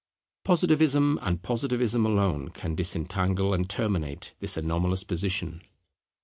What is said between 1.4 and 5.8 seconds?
Positivism alone can disentangle and terminate this anomalous position.